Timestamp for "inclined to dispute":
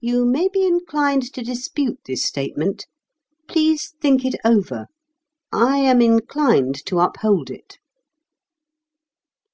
0.66-1.98